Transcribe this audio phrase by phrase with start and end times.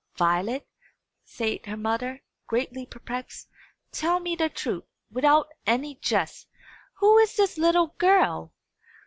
[0.17, 0.65] "Violet,"
[1.25, 3.47] said her mother, greatly perplexed,
[3.91, 6.47] "tell me the truth, without any jest.
[6.95, 8.51] Who is this little girl?"